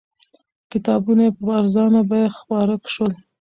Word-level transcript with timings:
کتابونه 0.71 1.21
یې 1.27 1.31
په 1.37 1.45
ارزانه 1.59 2.01
بیه 2.09 2.29
خپاره 2.39 2.75
شول. 2.93 3.11